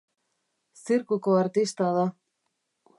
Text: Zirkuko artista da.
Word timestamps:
Zirkuko 0.83 1.37
artista 1.43 1.93
da. 1.99 2.11